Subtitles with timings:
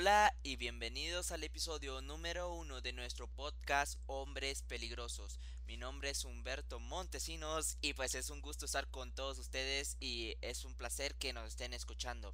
[0.00, 5.40] Hola y bienvenidos al episodio número uno de nuestro podcast Hombres Peligrosos.
[5.66, 10.36] Mi nombre es Humberto Montesinos y pues es un gusto estar con todos ustedes y
[10.40, 12.32] es un placer que nos estén escuchando.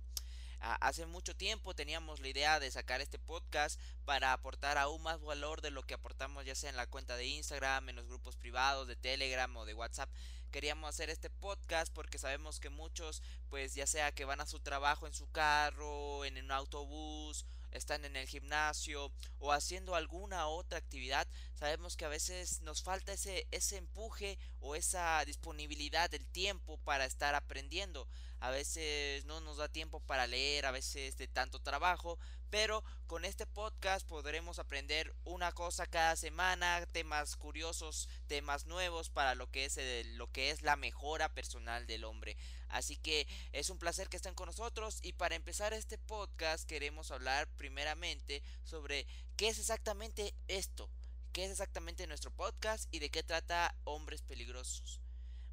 [0.64, 5.60] Hace mucho tiempo teníamos la idea de sacar este podcast para aportar aún más valor
[5.60, 8.88] de lo que aportamos ya sea en la cuenta de Instagram, en los grupos privados
[8.88, 10.08] de Telegram o de WhatsApp.
[10.50, 14.58] Queríamos hacer este podcast porque sabemos que muchos pues ya sea que van a su
[14.58, 17.44] trabajo en su carro, en un autobús
[17.74, 23.12] están en el gimnasio o haciendo alguna otra actividad, sabemos que a veces nos falta
[23.12, 28.08] ese, ese empuje o esa disponibilidad del tiempo para estar aprendiendo.
[28.44, 32.18] A veces no nos da tiempo para leer, a veces de tanto trabajo,
[32.50, 39.34] pero con este podcast podremos aprender una cosa cada semana, temas curiosos, temas nuevos para
[39.34, 39.80] lo que es
[40.16, 42.36] lo que es la mejora personal del hombre.
[42.68, 47.12] Así que es un placer que estén con nosotros y para empezar este podcast queremos
[47.12, 49.06] hablar primeramente sobre
[49.36, 50.90] qué es exactamente esto,
[51.32, 55.00] qué es exactamente nuestro podcast y de qué trata Hombres Peligrosos.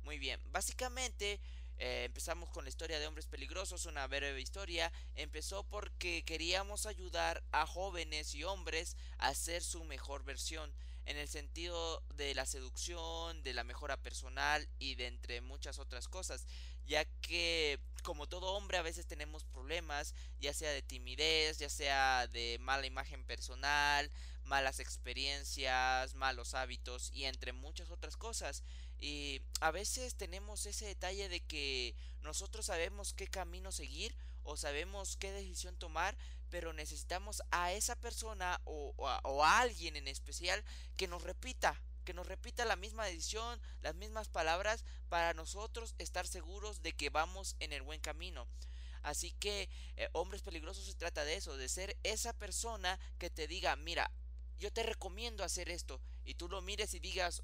[0.04, 1.40] Muy bien, básicamente
[1.84, 4.94] eh, empezamos con la historia de Hombres Peligrosos, una breve historia.
[5.16, 10.72] Empezó porque queríamos ayudar a jóvenes y hombres a ser su mejor versión,
[11.08, 16.08] en el sentido de la seducción, de la mejora personal y de entre muchas otras
[16.08, 16.46] cosas,
[16.86, 22.28] ya que como todo hombre a veces tenemos problemas, ya sea de timidez, ya sea
[22.28, 24.12] de mala imagen personal,
[24.52, 28.64] malas experiencias, malos hábitos y entre muchas otras cosas.
[29.00, 34.14] Y a veces tenemos ese detalle de que nosotros sabemos qué camino seguir
[34.44, 36.18] o sabemos qué decisión tomar,
[36.50, 40.62] pero necesitamos a esa persona o, o a alguien en especial
[40.98, 46.28] que nos repita que nos repita la misma decisión, las mismas palabras, para nosotros estar
[46.28, 48.48] seguros de que vamos en el buen camino.
[49.04, 53.48] Así que eh, hombres peligrosos se trata de eso, de ser esa persona que te
[53.48, 54.12] diga, mira,
[54.62, 57.42] yo te recomiendo hacer esto, y tú lo mires y digas,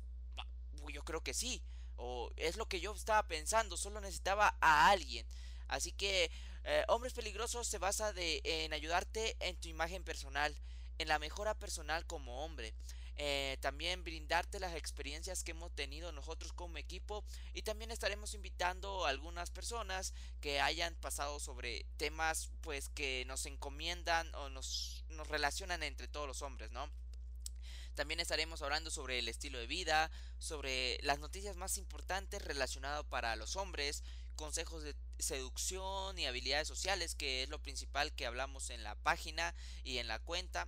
[0.93, 1.63] yo creo que sí,
[1.95, 5.25] o es lo que yo estaba pensando, solo necesitaba a alguien.
[5.67, 6.31] Así que
[6.63, 10.55] eh, Hombres Peligrosos se basa de, en ayudarte en tu imagen personal,
[10.99, 12.75] en la mejora personal como hombre.
[13.19, 19.07] Eh, también brindarte las experiencias que hemos tenido nosotros como equipo y también estaremos invitando
[19.07, 25.27] a algunas personas que hayan pasado sobre temas pues que nos encomiendan o nos, nos
[25.29, 26.91] relacionan entre todos los hombres, ¿no?
[27.97, 33.35] También estaremos hablando sobre el estilo de vida, sobre las noticias más importantes relacionadas para
[33.35, 34.03] los hombres,
[34.35, 39.55] consejos de seducción y habilidades sociales, que es lo principal que hablamos en la página
[39.83, 40.67] y en la cuenta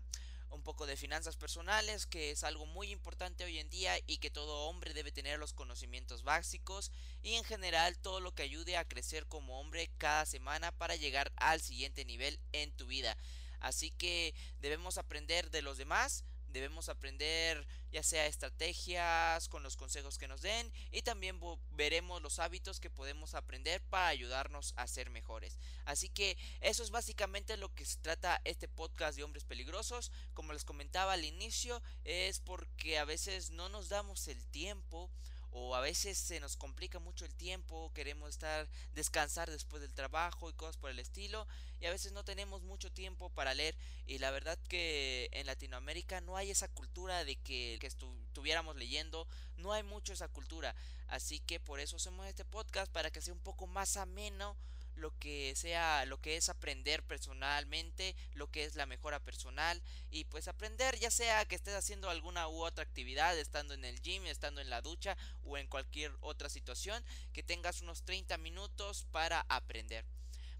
[0.49, 4.31] un poco de finanzas personales, que es algo muy importante hoy en día y que
[4.31, 6.91] todo hombre debe tener los conocimientos básicos
[7.21, 11.31] y en general todo lo que ayude a crecer como hombre cada semana para llegar
[11.35, 13.15] al siguiente nivel en tu vida.
[13.59, 20.17] Así que debemos aprender de los demás, debemos aprender ya sea estrategias con los consejos
[20.17, 21.39] que nos den y también
[21.71, 25.57] veremos los hábitos que podemos aprender para ayudarnos a ser mejores.
[25.85, 30.11] Así que eso es básicamente lo que se trata este podcast de hombres peligrosos.
[30.33, 35.09] Como les comentaba al inicio, es porque a veces no nos damos el tiempo
[35.51, 40.49] o a veces se nos complica mucho el tiempo, queremos estar descansar después del trabajo
[40.49, 41.47] y cosas por el estilo
[41.79, 46.21] y a veces no tenemos mucho tiempo para leer y la verdad que en Latinoamérica
[46.21, 49.27] no hay esa cultura de que, que estuviéramos leyendo,
[49.57, 50.75] no hay mucho esa cultura,
[51.07, 54.55] así que por eso hacemos este podcast para que sea un poco más ameno
[54.99, 60.25] lo que sea, lo que es aprender personalmente, lo que es la mejora personal y
[60.25, 64.25] pues aprender ya sea que estés haciendo alguna u otra actividad, estando en el gym,
[64.25, 69.45] estando en la ducha o en cualquier otra situación, que tengas unos 30 minutos para
[69.49, 70.05] aprender.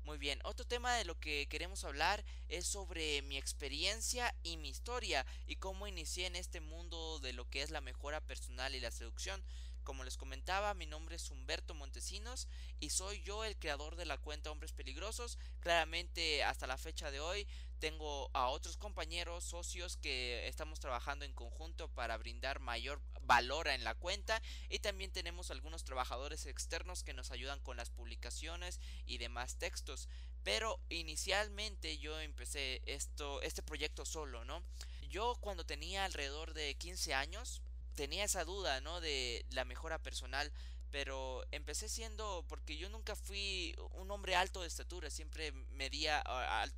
[0.03, 4.69] Muy bien, otro tema de lo que queremos hablar es sobre mi experiencia y mi
[4.69, 8.79] historia y cómo inicié en este mundo de lo que es la mejora personal y
[8.79, 9.43] la seducción.
[9.89, 12.47] Como les comentaba, mi nombre es Humberto Montesinos
[12.79, 15.39] y soy yo el creador de la cuenta Hombres Peligrosos.
[15.61, 17.47] Claramente hasta la fecha de hoy
[17.79, 23.83] tengo a otros compañeros, socios que estamos trabajando en conjunto para brindar mayor valor en
[23.83, 29.17] la cuenta y también tenemos algunos trabajadores externos que nos ayudan con las publicaciones y
[29.17, 30.07] demás textos.
[30.43, 34.63] Pero inicialmente yo empecé esto, este proyecto solo, ¿no?
[35.09, 37.63] Yo cuando tenía alrededor de 15 años,
[37.99, 39.01] tenía esa duda, ¿no?
[39.01, 40.53] De la mejora personal.
[40.89, 46.23] Pero empecé siendo, porque yo nunca fui un hombre alto de estatura, siempre medía,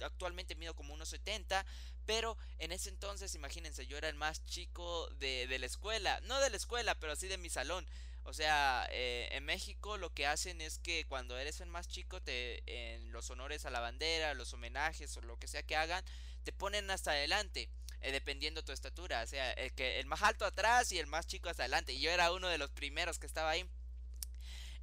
[0.04, 1.64] actualmente mido como unos 70,
[2.06, 6.42] pero en ese entonces, imagínense, yo era el más chico de, de la escuela, no
[6.42, 7.88] de la escuela, pero así de mi salón.
[8.24, 12.20] O sea, eh, en México lo que hacen es que cuando eres el más chico,
[12.22, 16.04] te, en los honores a la bandera, los homenajes o lo que sea que hagan,
[16.44, 17.70] te ponen hasta adelante.
[18.02, 21.28] Eh, dependiendo tu estatura, o sea, el, que, el más alto atrás y el más
[21.28, 21.94] chico hasta adelante.
[21.94, 23.70] Y yo era uno de los primeros que estaba ahí.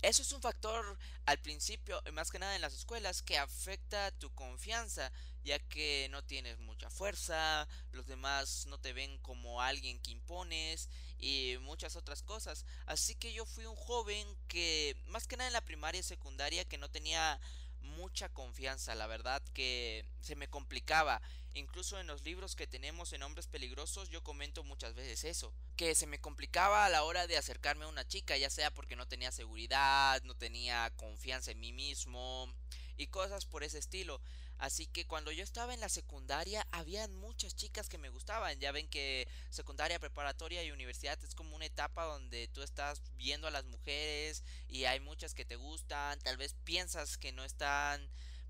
[0.00, 4.32] Eso es un factor al principio, más que nada en las escuelas, que afecta tu
[4.32, 5.10] confianza,
[5.42, 10.88] ya que no tienes mucha fuerza, los demás no te ven como alguien que impones
[11.18, 12.64] y muchas otras cosas.
[12.86, 16.64] Así que yo fui un joven que, más que nada en la primaria y secundaria,
[16.64, 17.40] que no tenía
[17.80, 21.20] mucha confianza, la verdad que se me complicaba.
[21.58, 25.96] Incluso en los libros que tenemos en Hombres Peligrosos yo comento muchas veces eso, que
[25.96, 29.08] se me complicaba a la hora de acercarme a una chica, ya sea porque no
[29.08, 32.48] tenía seguridad, no tenía confianza en mí mismo
[32.96, 34.20] y cosas por ese estilo.
[34.58, 38.58] Así que cuando yo estaba en la secundaria, habían muchas chicas que me gustaban.
[38.60, 43.48] Ya ven que secundaria, preparatoria y universidad es como una etapa donde tú estás viendo
[43.48, 46.20] a las mujeres y hay muchas que te gustan.
[46.20, 48.08] Tal vez piensas que no están,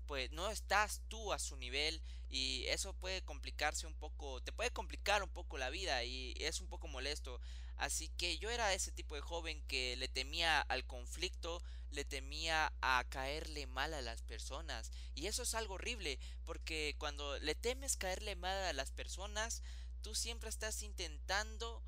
[0.09, 2.01] pues no estás tú a su nivel
[2.31, 6.61] y eso puede complicarse un poco, te puede complicar un poco la vida y es
[6.61, 7.39] un poco molesto.
[7.77, 11.61] Así que yo era ese tipo de joven que le temía al conflicto,
[11.91, 14.91] le temía a caerle mal a las personas.
[15.13, 19.61] Y eso es algo horrible, porque cuando le temes caerle mal a las personas,
[20.01, 21.83] tú siempre estás intentando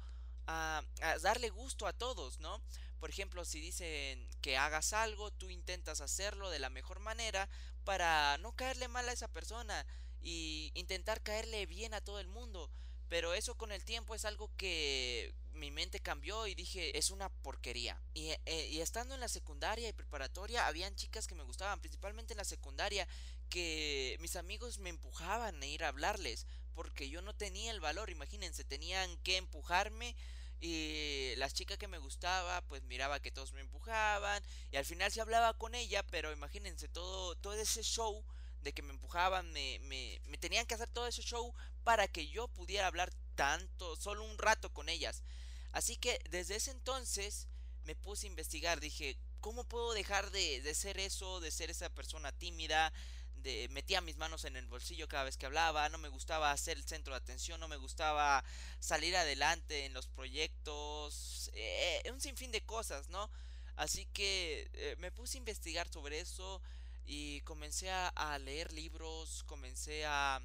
[0.46, 2.62] a, a darle gusto a todos, ¿no?
[3.02, 7.50] Por ejemplo, si dicen que hagas algo, tú intentas hacerlo de la mejor manera
[7.84, 9.88] para no caerle mal a esa persona
[10.22, 12.70] y intentar caerle bien a todo el mundo.
[13.10, 17.30] Pero eso con el tiempo es algo que mi mente cambió y dije, es una
[17.30, 18.00] porquería.
[18.14, 22.34] Y, eh, y, estando en la secundaria y preparatoria, habían chicas que me gustaban, principalmente
[22.34, 23.08] en la secundaria,
[23.50, 26.46] que mis amigos me empujaban a ir a hablarles,
[26.76, 30.16] porque yo no tenía el valor, imagínense, tenían que empujarme.
[30.62, 34.44] Y las chicas que me gustaba, pues miraba que todos me empujaban.
[34.72, 38.24] Y al final se hablaba con ella, pero imagínense todo, todo ese show
[38.62, 41.54] de que me empujaban, me, me, me tenían que hacer todo ese show
[41.84, 45.24] para que yo pudiera hablar tanto, solo un rato con ellas.
[45.72, 47.48] Así que desde ese entonces
[47.84, 51.90] me puse a investigar, dije, ¿cómo puedo dejar de, de ser eso, de ser esa
[51.90, 52.94] persona tímida?
[53.42, 56.78] De, metía mis manos en el bolsillo cada vez que hablaba, no me gustaba ser
[56.78, 58.44] el centro de atención, no me gustaba
[58.80, 63.30] salir adelante en los proyectos, eh, un sinfín de cosas, ¿no?
[63.76, 66.62] Así que eh, me puse a investigar sobre eso,
[67.06, 70.40] y comencé a, leer libros, comencé a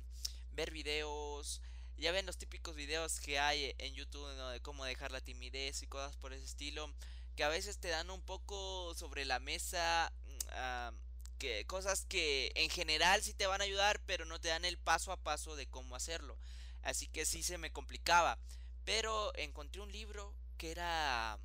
[0.53, 1.61] ver videos.
[1.97, 5.87] Ya ven los típicos videos que hay en YouTube de cómo dejar la timidez y
[5.87, 6.93] cosas por ese estilo.
[7.37, 10.95] Que a veces te dan un poco sobre la mesa uh,
[11.37, 14.79] que, cosas que en general sí te van a ayudar, pero no te dan el
[14.79, 16.37] paso a paso de cómo hacerlo.
[16.83, 18.39] Así que sí se me complicaba.
[18.85, 21.39] Pero encontré un libro que era,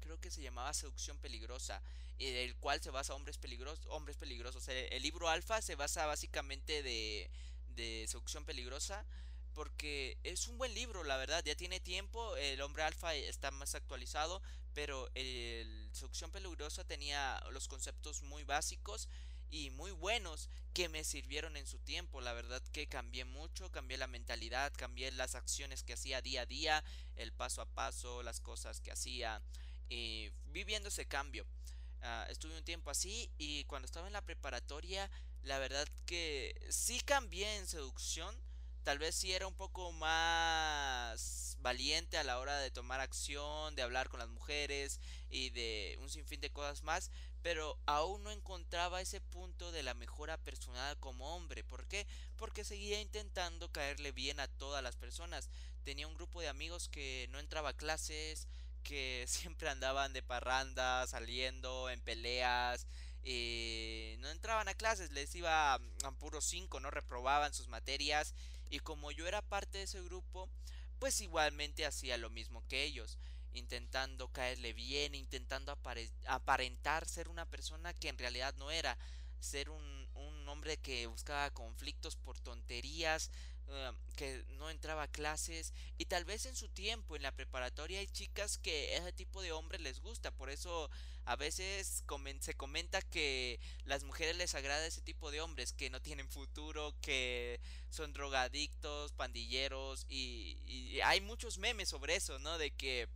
[0.00, 1.82] creo que se llamaba Seducción Peligrosa
[2.18, 3.86] el cual se basa Hombres Peligrosos.
[3.90, 4.66] Hombres peligrosos.
[4.68, 7.30] El, libro Alfa se basa básicamente de,
[7.76, 9.06] de Seducción Peligrosa
[9.54, 13.74] porque es un buen libro, la verdad, ya tiene tiempo, el hombre alfa está más
[13.74, 14.40] actualizado,
[14.72, 19.08] pero el Seducción Peligrosa tenía los conceptos muy básicos
[19.50, 23.96] y muy buenos que me sirvieron en su tiempo, la verdad que cambié mucho, cambié
[23.98, 26.84] la mentalidad, cambié las acciones que hacía día a día,
[27.16, 29.42] el paso a paso, las cosas que hacía,
[29.88, 31.46] y viviendo ese cambio.
[32.02, 35.10] Ah, estuve un tiempo así y cuando estaba en la preparatoria,
[35.42, 38.36] la verdad que sí cambié en seducción.
[38.84, 43.82] Tal vez sí era un poco más valiente a la hora de tomar acción, de
[43.82, 47.10] hablar con las mujeres y de un sinfín de cosas más,
[47.42, 51.64] pero aún no encontraba ese punto de la mejora personal como hombre.
[51.64, 52.06] ¿Por qué?
[52.36, 55.48] Porque seguía intentando caerle bien a todas las personas.
[55.84, 58.48] Tenía un grupo de amigos que no entraba a clases,
[58.82, 62.86] que siempre andaban de parranda, saliendo en peleas,
[63.24, 65.80] y no entraban a clases, les iba a,
[66.18, 68.34] puro 5, no reprobaban sus materias
[68.70, 70.48] y como yo era parte de ese grupo,
[70.98, 73.18] pues igualmente hacía lo mismo que ellos,
[73.52, 75.76] intentando caerle bien, intentando
[76.26, 78.98] aparentar ser una persona que en realidad no era,
[79.40, 79.98] ser un,
[80.48, 83.30] hombre que buscaba conflictos por tonterías,
[83.68, 85.74] eh, que no entraba a clases.
[85.98, 89.52] Y tal vez en su tiempo en la preparatoria hay chicas que ese tipo de
[89.52, 90.88] hombres les gusta, por eso
[91.26, 92.02] a veces
[92.40, 96.94] se comenta que las mujeres les agrada ese tipo de hombres que no tienen futuro,
[97.02, 102.56] que son drogadictos, pandilleros y hay muchos memes sobre eso, ¿no?
[102.56, 103.08] De que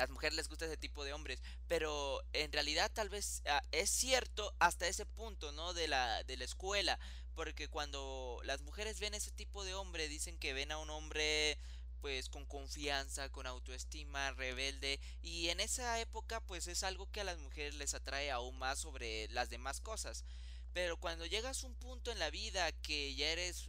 [0.00, 3.90] las mujeres les gusta ese tipo de hombres, pero en realidad tal vez ah, es
[3.90, 5.74] cierto hasta ese punto, ¿no?
[5.74, 6.98] De la, de la escuela,
[7.34, 11.58] porque cuando las mujeres ven ese tipo de hombre, dicen que ven a un hombre
[12.00, 17.24] pues con confianza, con autoestima, rebelde y en esa época pues es algo que a
[17.24, 20.24] las mujeres les atrae aún más sobre las demás cosas.
[20.72, 23.68] Pero cuando llegas a un punto en la vida que ya eres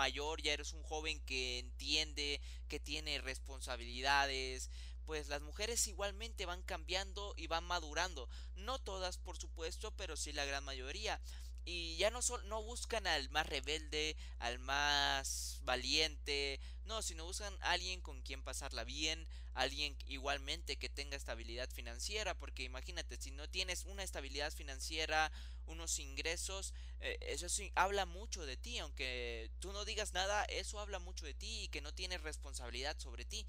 [0.00, 4.70] mayor, ya eres un joven que entiende, que tiene responsabilidades,
[5.10, 8.28] pues las mujeres igualmente van cambiando y van madurando.
[8.54, 11.20] No todas, por supuesto, pero sí la gran mayoría.
[11.64, 17.72] Y ya no, no buscan al más rebelde, al más valiente, no, sino buscan a
[17.72, 23.48] alguien con quien pasarla bien, alguien igualmente que tenga estabilidad financiera, porque imagínate, si no
[23.50, 25.32] tienes una estabilidad financiera,
[25.66, 30.78] unos ingresos, eh, eso sí, habla mucho de ti, aunque tú no digas nada, eso
[30.78, 33.44] habla mucho de ti y que no tienes responsabilidad sobre ti.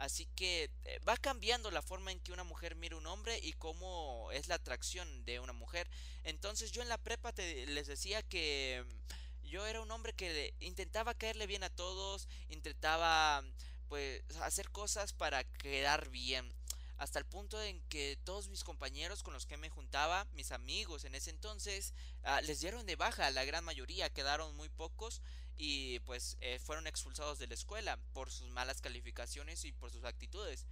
[0.00, 3.52] Así que eh, va cambiando la forma en que una mujer mira un hombre y
[3.52, 5.90] cómo es la atracción de una mujer.
[6.24, 10.54] Entonces yo en la prepa te, les decía que mm, yo era un hombre que
[10.60, 13.44] intentaba caerle bien a todos, intentaba
[13.88, 16.50] pues hacer cosas para quedar bien.
[16.96, 21.04] Hasta el punto en que todos mis compañeros con los que me juntaba, mis amigos
[21.04, 21.92] en ese entonces,
[22.22, 25.20] ah, les dieron de baja, la gran mayoría, quedaron muy pocos
[25.56, 30.04] y pues eh, fueron expulsados de la escuela por sus malas calificaciones y por sus
[30.04, 30.66] actitudes.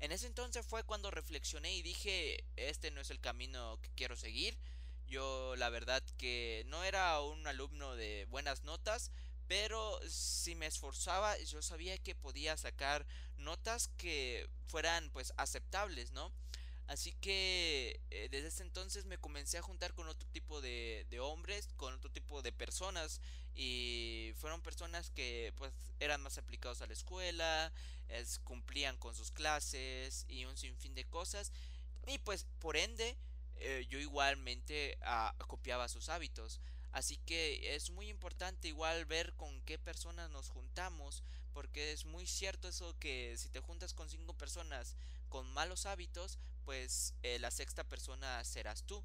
[0.00, 4.16] En ese entonces fue cuando reflexioné y dije, este no es el camino que quiero
[4.16, 4.58] seguir.
[5.06, 9.12] Yo la verdad que no era un alumno de buenas notas,
[9.46, 16.32] pero si me esforzaba yo sabía que podía sacar notas que fueran pues aceptables, ¿no?
[16.86, 21.68] Así que eh, desde ese entonces me comencé a juntar con otro tipo de, hombres,
[21.76, 23.20] con otro tipo de personas
[23.54, 27.72] y fueron personas que pues eran más aplicados a la escuela,
[28.08, 31.52] es, cumplían con sus clases y un sinfín de cosas
[32.06, 33.16] y pues por ende
[33.56, 36.60] eh, yo igualmente ah, copiaba sus hábitos.
[36.90, 41.22] Así que es muy importante igual ver con qué personas nos juntamos,
[41.54, 44.96] porque es muy cierto eso que si te juntas con cinco personas
[45.30, 49.04] con malos hábitos, pues eh, la sexta persona serás tú.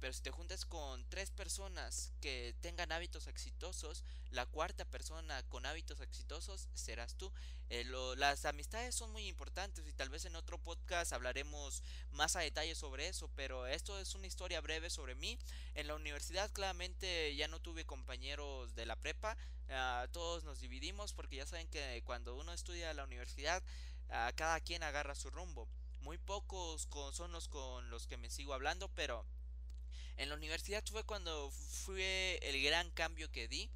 [0.00, 5.64] Pero si te juntas con tres personas que tengan hábitos exitosos, la cuarta persona con
[5.64, 7.32] hábitos exitosos serás tú.
[7.70, 7.84] Eh,
[8.16, 11.82] las amistades son muy importantes y tal vez en otro podcast hablaremos
[12.12, 15.38] más a detalle sobre eso, pero esto es una historia breve sobre mí.
[15.74, 19.36] En la universidad claramente ya no tuve compañeros de la prepa,
[19.70, 23.62] ah, todos nos dividimos porque ya saben que cuando uno estudia en la universidad,
[24.10, 25.68] ah, cada quien agarra su rumbo.
[26.06, 29.26] Muy pocos son los con los que me sigo hablando, pero
[30.16, 33.68] en la universidad fue cuando fue el gran cambio que di,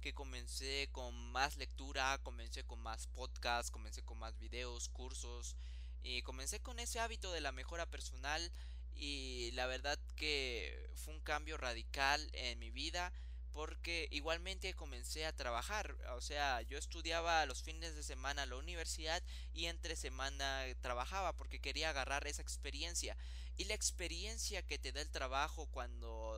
[0.00, 5.56] que comencé con más lectura, comencé con más podcasts, comencé con más videos, cursos
[6.02, 8.50] y comencé con ese hábito de la mejora personal
[8.94, 13.12] y la verdad que fue un cambio radical en mi vida
[13.54, 18.56] porque igualmente comencé a trabajar, o sea, yo estudiaba los fines de semana en la
[18.56, 23.16] universidad y entre semana trabajaba porque quería agarrar esa experiencia.
[23.56, 26.36] Y la experiencia que te da el trabajo cuando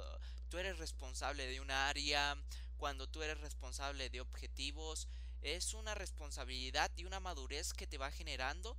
[0.50, 2.36] tú eres responsable de una área,
[2.76, 5.08] cuando tú eres responsable de objetivos,
[5.40, 8.76] es una responsabilidad y una madurez que te va generando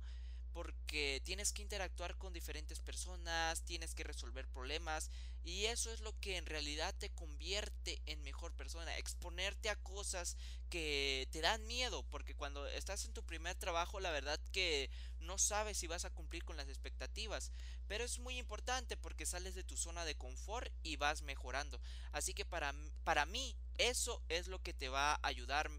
[0.58, 5.08] porque tienes que interactuar con diferentes personas, tienes que resolver problemas
[5.44, 10.36] y eso es lo que en realidad te convierte en mejor persona, exponerte a cosas
[10.68, 15.38] que te dan miedo, porque cuando estás en tu primer trabajo la verdad que no
[15.38, 17.52] sabes si vas a cumplir con las expectativas,
[17.86, 21.80] pero es muy importante porque sales de tu zona de confort y vas mejorando.
[22.10, 22.74] Así que para,
[23.04, 25.70] para mí eso es lo que te va a ayudar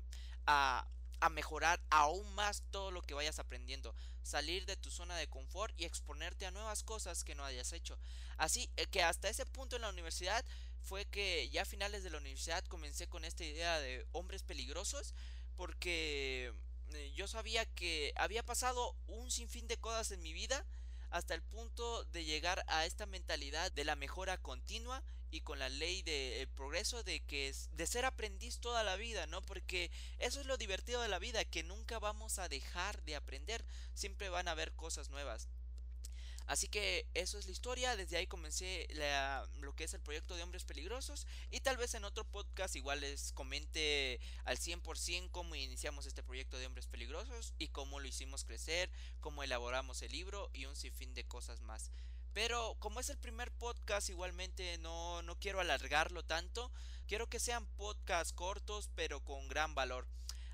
[0.45, 0.87] a
[1.21, 5.73] a mejorar aún más todo lo que vayas aprendiendo, salir de tu zona de confort
[5.79, 7.97] y exponerte a nuevas cosas que no hayas hecho.
[8.37, 10.45] Así eh, que hasta ese punto en la universidad
[10.81, 15.13] fue que ya a finales de la universidad comencé con esta idea de hombres peligrosos
[15.55, 16.53] porque
[16.93, 20.65] eh, yo sabía que había pasado un sinfín de cosas en mi vida
[21.09, 25.69] hasta el punto de llegar a esta mentalidad de la mejora continua y con la
[25.69, 29.41] ley del progreso de que es de ser aprendiz toda la vida, ¿no?
[29.41, 33.63] Porque eso es lo divertido de la vida, que nunca vamos a dejar de aprender,
[33.93, 35.47] siempre van a haber cosas nuevas.
[36.49, 38.87] Así que eso es la historia, desde ahí comencé
[39.59, 43.01] lo que es el proyecto de Hombres Peligrosos y tal vez en otro podcast igual
[43.01, 48.45] les comente al 100% cómo iniciamos este proyecto de Hombres Peligrosos y cómo lo hicimos
[48.45, 51.91] crecer, cómo elaboramos el libro y un sinfín de cosas más.
[52.33, 56.71] Pero como es el primer podcast, igualmente no, no quiero alargarlo tanto.
[57.07, 60.07] Quiero que sean podcasts cortos, pero con gran valor.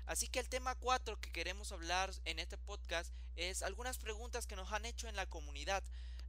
[0.06, 4.56] Así que el tema 4 que queremos hablar en este podcast es algunas preguntas que
[4.56, 5.82] nos han hecho en la comunidad.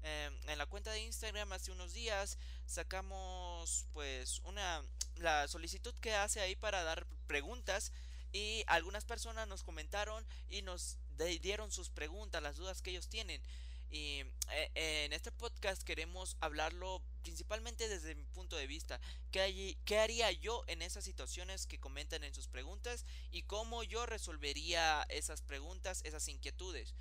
[0.04, 4.84] Em, en la cuenta de Instagram hace unos días sacamos pues una
[5.16, 7.92] la solicitud que hace ahí para dar preguntas
[8.32, 10.98] y algunas personas nos comentaron y nos
[11.42, 13.42] dieron sus preguntas, las dudas que ellos tienen.
[13.89, 19.00] Y eh, en este podcast queremos hablarlo principalmente desde mi punto de vista.
[19.32, 23.06] ¿Qué, ¿Qué, haría yo en esas situaciones que comentan en sus preguntas?
[23.32, 26.96] Y cómo yo resolvería esas preguntas, esas inquietudes.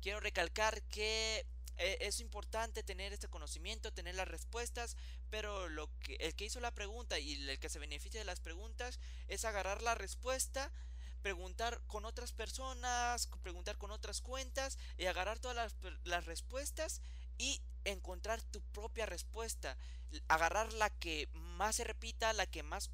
[0.00, 1.46] Quiero recalcar que
[1.78, 4.96] eh, es importante tener este conocimiento, tener las respuestas,
[5.30, 8.40] pero lo que el que hizo la pregunta y el que se beneficia de las
[8.40, 10.70] preguntas es agarrar la respuesta
[11.22, 17.00] preguntar con otras personas, preguntar con otras cuentas y agarrar todas las, las respuestas
[17.38, 19.76] y encontrar tu propia respuesta.
[20.28, 22.90] Agarrar la que más se repita, la que más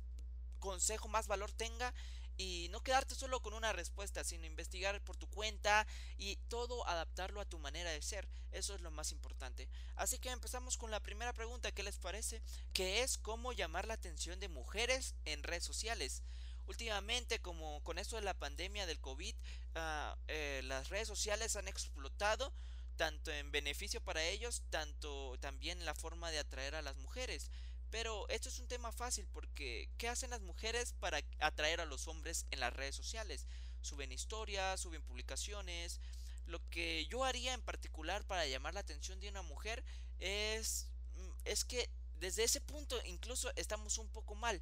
[0.61, 1.93] consejo, más valor tenga
[2.39, 7.41] y no quedarte solo con una respuesta, sino investigar por tu cuenta y todo adaptarlo
[7.41, 8.29] a tu manera de ser.
[8.53, 9.69] Eso es lo más importante.
[9.97, 12.41] Así que empezamos con la primera pregunta, ¿qué les parece?
[12.73, 16.23] Que es cómo llamar la atención de mujeres en redes sociales
[16.69, 19.35] últimamente como con esto de la pandemia del COVID,
[19.75, 22.53] ah, eh, las redes sociales han explotado
[22.97, 27.51] tanto en beneficio para ellos, tanto también la forma de atraer a las mujeres.
[27.91, 32.07] Pero esto es un tema fácil porque ¿qué hacen las mujeres para atraer a los
[32.07, 33.47] hombres en las redes sociales?
[33.81, 36.01] Suben historias, suben publicaciones.
[36.47, 39.83] Lo que yo haría en particular para llamar la atención de una mujer
[40.19, 44.61] es, mm, es que desde ese punto incluso estamos un poco mal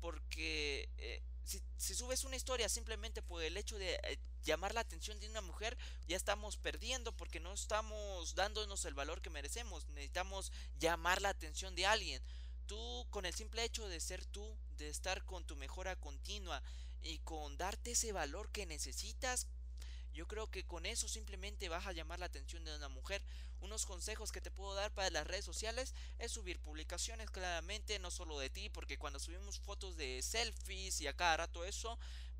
[0.00, 5.18] porque eh, si, subes una historia simplemente por el hecho de eh, llamar la atención
[5.18, 5.76] de una mujer,
[6.06, 9.86] ya estamos perdiendo porque no estamos dándonos el valor que merecemos.
[9.88, 12.22] Necesitamos llamar la atención de alguien.
[12.66, 16.62] Tú con el simple hecho de ser tú, de estar con tu mejora continua
[17.02, 19.46] y con darte ese valor que necesitas,
[20.14, 23.22] yo creo que con eso simplemente vas a llamar la atención de una mujer.
[23.60, 28.10] Unos consejos que te puedo dar para las redes sociales es subir publicaciones claramente, no
[28.10, 31.98] solo de ti, porque cuando subimos fotos de selfies y a cada rato eso,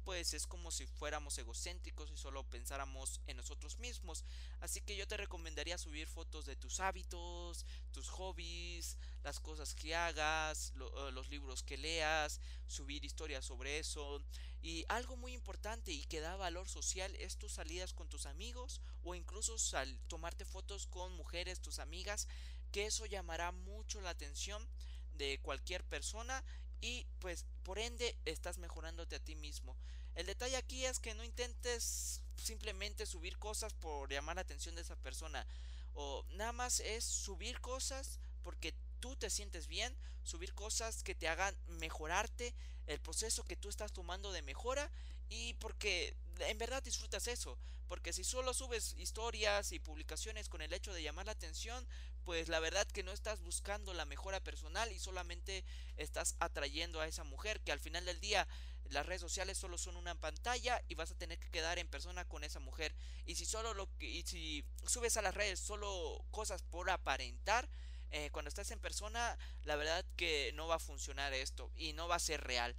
[0.08, 4.24] pues es como si fuéramos egocéntricos y solo pensáramos en nosotros mismos.
[4.58, 9.94] Así que yo te recomendaría subir fotos de tus hábitos, tus hobbies, las cosas que
[9.94, 14.22] hagas, eh, los libros que leas, subir historias sobre eso.
[14.62, 18.80] Y algo muy importante y que da valor social es tus salidas con tus amigos
[19.02, 19.56] o incluso
[20.06, 22.28] tomarte fotos con mujeres, tus amigas,
[22.72, 24.66] que eso llamará mucho la atención
[25.12, 26.42] de cualquier persona
[26.80, 29.76] y pues por ende estás mejorándote a ti mismo.
[30.14, 34.82] El detalle aquí es que no intentes simplemente subir cosas por llamar la atención de
[34.82, 35.46] esa persona.
[35.94, 41.28] O nada más es subir cosas porque tú te sientes bien, subir cosas que te
[41.28, 42.54] hagan mejorarte,
[42.86, 44.90] el proceso que tú estás tomando de mejora
[45.28, 47.58] y porque en verdad disfrutas eso.
[47.86, 51.86] Porque si solo subes historias y publicaciones con el hecho de llamar la atención,
[52.24, 55.64] pues la verdad que no estás buscando la mejora personal y solamente
[55.96, 58.46] estás atrayendo a esa mujer que al final del día
[58.90, 62.24] las redes sociales solo son una pantalla y vas a tener que quedar en persona
[62.24, 62.94] con esa mujer.
[63.26, 67.68] Y si solo lo que, y si subes a las redes solo cosas por aparentar,
[68.10, 72.08] eh, cuando estás en persona, la verdad que no va a funcionar esto y no
[72.08, 72.74] va a ser real.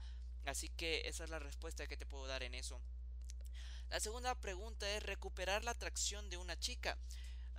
[0.46, 2.82] Así que esa es la respuesta que te puedo dar en eso.
[3.90, 6.98] La segunda pregunta es recuperar la atracción de una chica.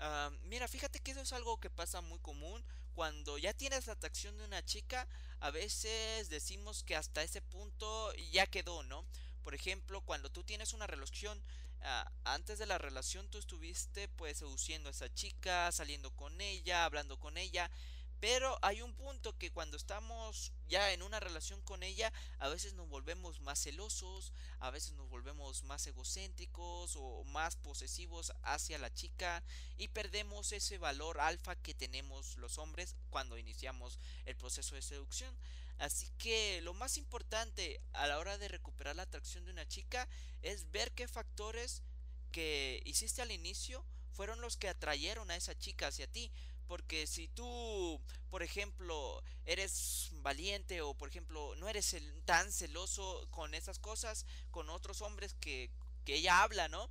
[0.02, 2.64] Ah, mira, fíjate que eso es algo que pasa muy común.
[2.94, 5.06] Cuando ya tienes la atracción de una chica,
[5.40, 9.04] a veces decimos que hasta ese punto ya quedó, ¿no?
[9.42, 11.42] Por ejemplo, cuando tú tienes una relación,
[11.82, 16.84] ah, antes de la relación tú estuviste pues seduciendo a esa chica, saliendo con ella,
[16.86, 17.70] hablando con ella,
[18.20, 22.74] pero hay un punto que cuando estamos ya en una relación con ella, a veces
[22.74, 28.92] nos volvemos más celosos, a veces nos volvemos más egocéntricos o más posesivos hacia la
[28.92, 29.42] chica
[29.78, 35.34] y perdemos ese valor alfa que tenemos los hombres cuando iniciamos el proceso de seducción.
[35.78, 40.06] Así que lo más importante a la hora de recuperar la atracción de una chica
[40.42, 41.82] es ver qué factores
[42.32, 46.30] que hiciste al inicio fueron los que atrayeron a esa chica hacia ti.
[46.70, 53.54] Porque si tú, por ejemplo, eres valiente o, por ejemplo, no eres tan celoso con
[53.54, 55.68] esas cosas, con otros hombres que,
[56.04, 56.88] que ella habla, ¿no?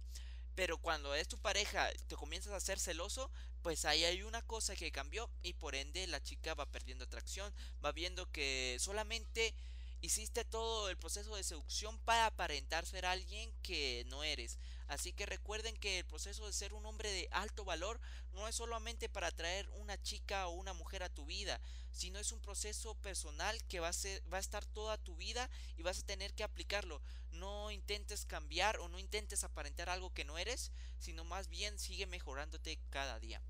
[0.53, 4.75] Pero cuando es tu pareja, te comienzas a ser celoso, pues ahí hay una cosa
[4.75, 9.55] que cambió y por ende la chica va perdiendo atracción, va viendo que solamente
[10.01, 14.57] hiciste todo el proceso de seducción para aparentar ser alguien que no eres.
[14.89, 18.02] Así que recuerden que el proceso de ser un hombre de alto valor
[18.34, 22.32] no es solamente para atraer una chica o una mujer a tu vida, sino es
[22.32, 23.93] un proceso personal que va a,
[24.34, 25.47] va a estar toda tu vida
[25.78, 27.04] y vas a tener que aplicarlo.
[27.30, 32.08] No intentes cambiar o no intentes aparentar algo que no eres, sino más bien sigue
[32.08, 33.43] mejorándote cada día.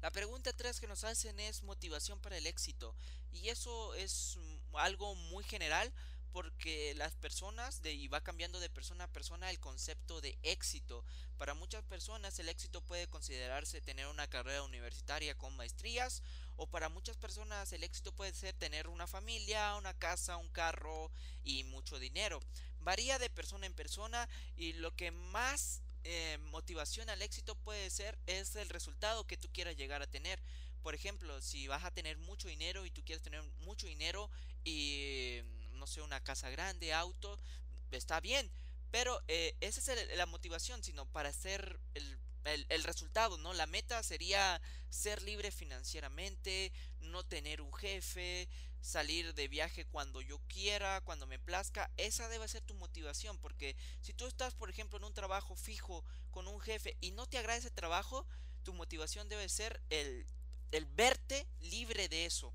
[0.00, 2.96] La pregunta 3 que nos hacen es motivación para el éxito.
[3.30, 4.38] Y eso es
[4.72, 5.92] algo muy general
[6.34, 11.04] porque las personas de, y va cambiando de persona a persona el concepto de éxito.
[11.38, 16.24] Para muchas personas el éxito puede considerarse tener una carrera universitaria con maestrías
[16.56, 21.12] o para muchas personas el éxito puede ser tener una familia, una casa, un carro
[21.44, 22.40] y mucho dinero.
[22.80, 28.18] Varía de persona en persona y lo que más eh, motivación al éxito puede ser
[28.26, 30.42] es el resultado que tú quieras llegar a tener.
[30.82, 34.28] Por ejemplo, si vas a tener mucho dinero y tú quieres tener mucho dinero
[34.64, 35.40] y
[35.74, 37.38] no sé, una casa grande, auto,
[37.90, 38.50] está bien.
[38.90, 43.52] Pero eh, esa es la motivación, sino para hacer el, el, resultado, ¿no?
[43.52, 44.60] La meta sería
[44.90, 48.48] ser libre financieramente, no tener un jefe,
[48.80, 51.90] salir de viaje cuando yo quiera, cuando me plazca.
[51.96, 56.04] Esa debe ser tu motivación, porque si tú estás, por ejemplo, en un trabajo fijo
[56.30, 58.26] con un jefe y no te agrada ese trabajo,
[58.62, 60.26] tu motivación debe ser el,
[60.70, 62.52] el verte libre de eso.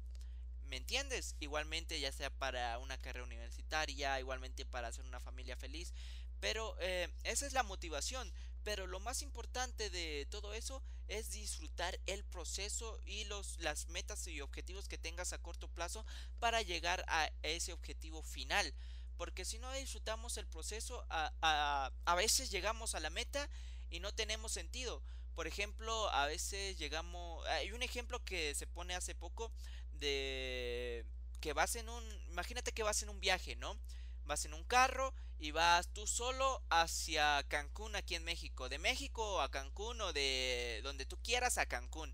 [0.69, 1.35] ¿Me entiendes?
[1.39, 5.93] Igualmente ya sea para una carrera universitaria, igualmente para hacer una familia feliz.
[6.39, 8.31] Pero eh, esa es la motivación.
[8.63, 14.27] Pero lo más importante de todo eso es disfrutar el proceso y los, las metas
[14.27, 16.05] y objetivos que tengas a corto plazo
[16.39, 18.71] para llegar a ese objetivo final.
[19.17, 23.49] Porque si no disfrutamos el proceso, a, a, a veces llegamos a la meta
[23.89, 25.01] y no tenemos sentido.
[25.33, 27.45] Por ejemplo, a veces llegamos...
[27.47, 29.51] Hay un ejemplo que se pone hace poco
[29.99, 31.05] de
[31.39, 32.03] que vas en un...
[32.27, 33.77] Imagínate que vas en un viaje, ¿no?
[34.25, 38.69] Vas en un carro y vas tú solo hacia Cancún aquí en México.
[38.69, 42.13] De México a Cancún o de donde tú quieras a Cancún.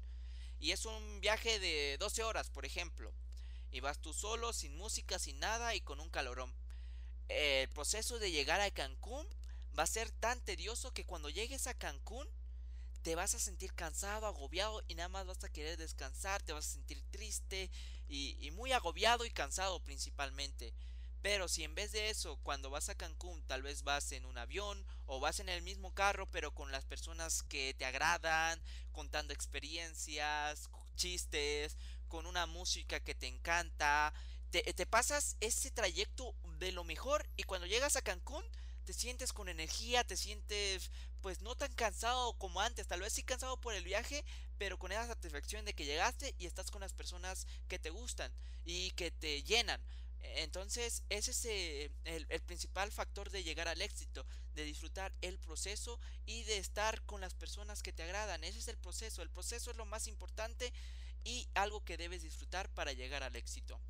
[0.60, 3.14] Y es un viaje de 12 horas, por ejemplo.
[3.72, 6.56] Y vas tú solo, sin música, sin nada y con un calorón.
[7.28, 9.28] El proceso de llegar a Cancún
[9.78, 12.28] va a ser tan tedioso que cuando llegues a Cancún
[13.06, 16.66] te vas a sentir cansado, agobiado y nada más vas a querer descansar, te vas
[16.66, 17.70] a sentir triste
[18.08, 20.74] y, muy agobiado y cansado principalmente.
[21.22, 24.40] Pero si en vez de eso, cuando vas a Cancún, tal vez vas en un
[24.40, 28.60] avión o vas en el mismo carro, pero con las personas que te agradan,
[28.92, 34.16] contando experiencias, chistes, con una música que te encanta,
[34.50, 38.44] te pasas ese trayecto de lo mejor y cuando llegas a Cancún,
[38.86, 40.92] te sientes con energía, te sientes
[41.26, 44.24] pues no tan cansado como antes, tal vez sí cansado por el viaje,
[44.60, 48.32] pero con esa satisfacción de que llegaste y estás con las personas que te gustan
[48.64, 49.82] y que te llenan.
[50.20, 55.40] Entonces, ese es eh, el, el, principal factor de llegar al éxito, de disfrutar el
[55.40, 58.44] proceso y de estar con las personas que te agradan.
[58.44, 59.24] Ese es el proceso.
[59.24, 60.72] El proceso es lo más importante
[61.24, 63.82] y algo que debes disfrutar para llegar al éxito.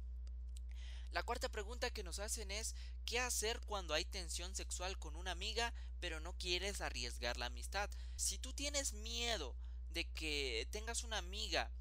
[1.16, 2.76] La cuarta pregunta que nos hacen es
[3.06, 7.90] ¿qué hacer cuando hay tensión sexual con una amiga pero no quieres arriesgar la amistad?
[8.18, 9.56] Si tú tienes miedo
[9.92, 11.72] de que tengas una amiga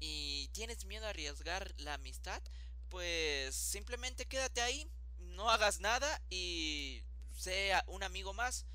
[0.00, 2.42] y tienes miedo a arriesgar la amistad,
[2.88, 7.04] pues simplemente quédate ahí, no hagas nada y
[7.38, 8.66] sea un amigo más.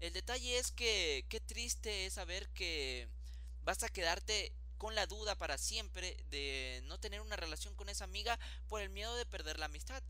[0.00, 3.08] El detalle es que qué triste es saber que
[3.62, 8.02] vas a quedarte con la duda para siempre de no tener una relación con esa
[8.02, 10.02] amiga por el miedo de perder la amistad.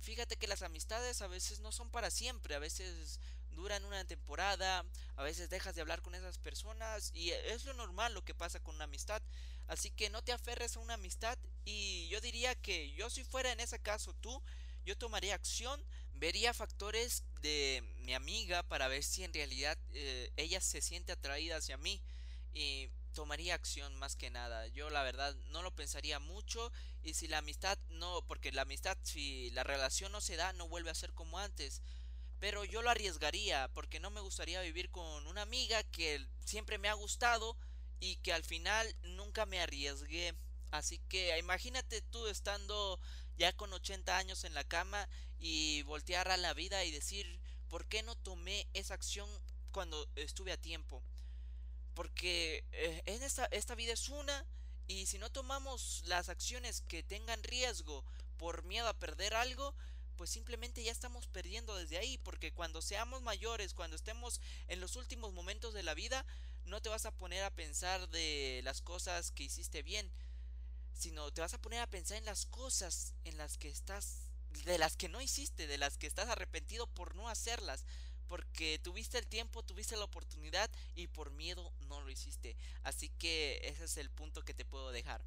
[0.00, 4.82] Fíjate que las amistades a veces no son para siempre, a veces duran una temporada,
[5.16, 8.60] a veces dejas de hablar con esas personas y es lo normal lo que pasa
[8.60, 9.20] con una amistad.
[9.66, 13.52] Así que no te aferres a una amistad y yo diría que yo si fuera
[13.52, 14.42] en ese caso tú,
[14.86, 15.84] yo tomaría acción,
[16.14, 21.58] vería factores de mi amiga para ver si en realidad eh, ella se siente atraída
[21.58, 22.00] hacia mí
[22.54, 24.66] y tomaría acción más que nada.
[24.68, 26.70] Yo la verdad no lo pensaría mucho
[27.02, 30.68] y si la amistad no, porque la amistad si la relación no se da no
[30.68, 31.80] vuelve a ser como antes.
[32.40, 36.88] Pero yo lo arriesgaría porque no me gustaría vivir con una amiga que siempre me
[36.88, 37.56] ha gustado
[38.00, 40.34] y que al final nunca me arriesgué.
[40.70, 43.00] Así que imagínate tú estando
[43.36, 47.86] ya con 80 años en la cama y voltear a la vida y decir, ¿por
[47.86, 49.28] qué no tomé esa acción
[49.72, 51.02] cuando estuve a tiempo?
[51.94, 54.44] Porque eh, en esta, esta vida es una
[54.86, 58.04] y si no tomamos las acciones que tengan riesgo
[58.36, 59.74] por miedo a perder algo,
[60.16, 64.96] pues simplemente ya estamos perdiendo desde ahí, porque cuando seamos mayores, cuando estemos en los
[64.96, 66.24] últimos momentos de la vida,
[66.64, 70.10] no te vas a poner a pensar de las cosas que hiciste bien,
[70.92, 74.30] sino te vas a poner a pensar en las cosas en las que estás,
[74.64, 77.84] de las que no hiciste, de las que estás arrepentido por no hacerlas,
[78.28, 82.56] porque tuviste el tiempo, tuviste la oportunidad y por miedo no lo hiciste.
[82.82, 85.24] Así que ese es el punto que te puedo dejar.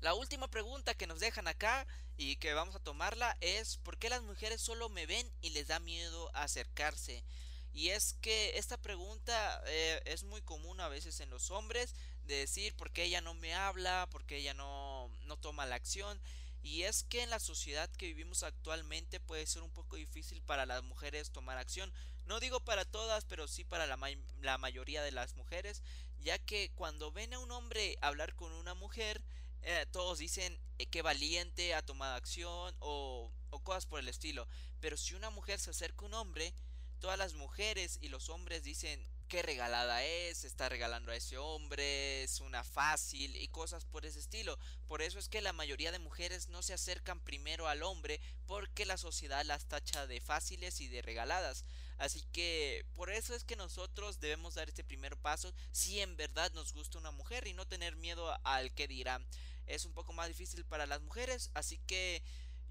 [0.00, 4.10] La última pregunta que nos dejan acá y que vamos a tomarla es ¿por qué
[4.10, 7.24] las mujeres solo me ven y les da miedo acercarse?
[7.72, 11.94] Y es que esta pregunta eh, es muy común a veces en los hombres
[12.26, 15.74] de decir por qué ella no me habla, por qué ella no, no toma la
[15.74, 16.20] acción.
[16.64, 20.64] Y es que en la sociedad que vivimos actualmente puede ser un poco difícil para
[20.64, 21.92] las mujeres tomar acción.
[22.24, 23.98] No digo para todas, pero sí para la,
[24.40, 25.82] la mayoría de las mujeres,
[26.20, 29.22] ya que cuando ven a un hombre hablar con una mujer,
[29.60, 34.48] eh, todos dicen eh, que valiente, ha tomado acción o, o cosas por el estilo.
[34.80, 36.54] Pero si una mujer se acerca a un hombre,
[36.98, 42.22] todas las mujeres y los hombres dicen qué regalada es, está regalando a ese hombre,
[42.22, 44.58] es una fácil y cosas por ese estilo.
[44.86, 48.86] Por eso es que la mayoría de mujeres no se acercan primero al hombre porque
[48.86, 51.64] la sociedad las tacha de fáciles y de regaladas.
[51.98, 56.52] Así que por eso es que nosotros debemos dar este primer paso si en verdad
[56.52, 59.24] nos gusta una mujer y no tener miedo al que dirán.
[59.66, 62.22] Es un poco más difícil para las mujeres, así que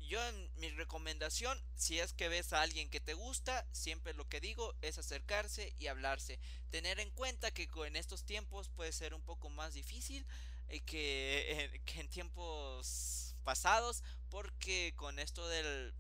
[0.08, 4.28] yo en mi recomendación, si es que ves a alguien que te gusta, siempre lo
[4.28, 6.40] que digo es acercarse y hablarse.
[6.70, 10.26] Tener en cuenta que en estos tiempos puede ser un poco más difícil
[10.70, 15.94] eh, que, que en tiempos pasados, porque con esto del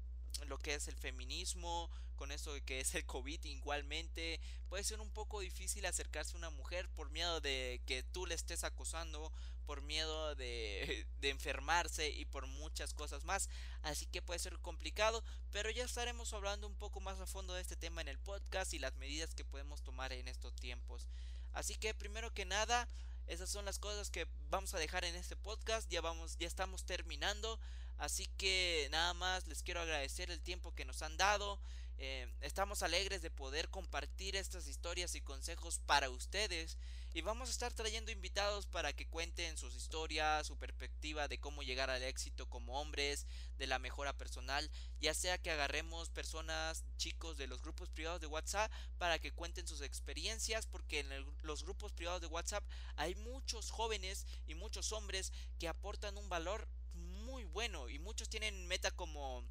[0.48, 5.00] lo que es el feminismo, con esto de que es el COVID igualmente, puede ser
[5.00, 9.32] un poco difícil acercarse a una mujer por miedo de que tú le estés acosando,
[9.66, 13.50] por miedo de, de enfermarse y por muchas cosas más.
[13.82, 17.62] Así que puede ser complicado, pero ya estaremos hablando un poco más a fondo de
[17.62, 21.08] este tema en el podcast y las medidas que podemos tomar en estos tiempos.
[21.54, 22.88] Así que primero que nada,
[23.28, 25.90] esas son las cosas que vamos a dejar en este podcast.
[25.90, 27.60] Ya vamos, ya estamos terminando.
[27.98, 31.60] Así que nada más les quiero agradecer el tiempo que nos han dado.
[31.98, 36.78] Eh, estamos alegres de poder compartir estas historias y consejos para ustedes
[37.16, 41.62] y vamos a estar trayendo invitados para que cuenten sus historias, su perspectiva de cómo
[41.62, 43.28] llegar al éxito como hombres,
[43.60, 48.28] de la mejora personal, ya sea que agarremos personas, chicos de los grupos privados de
[48.28, 51.10] WhatsApp para que cuenten sus experiencias, porque en
[51.44, 52.64] los grupos privados de WhatsApp
[52.96, 56.68] hay muchos jóvenes y muchos hombres que aportan un valor
[57.34, 59.44] muy bueno y muchos tienen meta como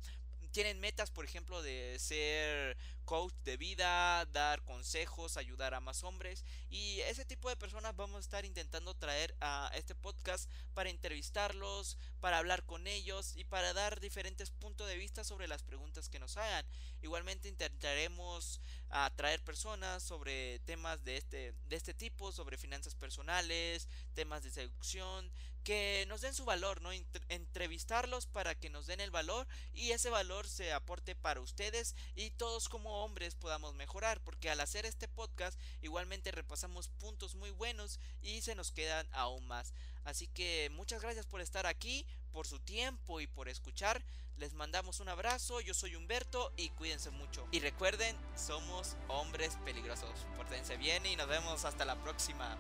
[0.53, 6.45] tienen metas, por ejemplo, de ser coach de vida, dar consejos, ayudar a más hombres.
[6.69, 11.97] Y ese tipo de personas vamos a estar intentando traer a este podcast para entrevistarlos,
[12.21, 16.21] para hablar con ellos y para dar diferentes puntos de vista sobre las preguntas que
[16.21, 16.67] nos hagan.
[17.01, 24.43] Igualmente intentaremos atraer personas sobre temas de este, de este tipo, sobre finanzas personales, temas
[24.43, 26.91] de seducción, que nos den su valor, ¿no?
[27.29, 32.31] entrevistarlos para que nos den el valor y ese valor se aporte para ustedes y
[32.31, 38.01] todos como hombres podamos mejorar, porque al hacer este podcast igualmente repasamos puntos muy buenos
[38.21, 39.73] y se nos quedan aún más.
[40.05, 44.05] Así que muchas gracias por estar aquí, por su tiempo y por escuchar.
[44.37, 47.47] Les mandamos un abrazo, yo soy Humberto y cuídense mucho.
[47.53, 50.27] Y recuerden, somos hombres peligrosos.
[50.37, 52.59] Pórtense bien y nos vemos hasta la próxima.